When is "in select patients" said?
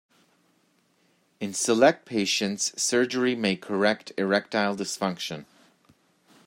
1.39-2.73